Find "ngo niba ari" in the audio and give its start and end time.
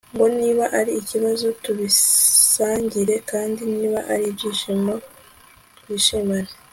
0.13-0.91